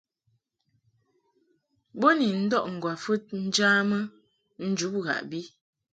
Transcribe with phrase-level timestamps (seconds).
[1.99, 3.97] Bo ni ndɔʼ ŋgwafɨd njamɨ
[4.69, 5.41] njub ghaʼbi.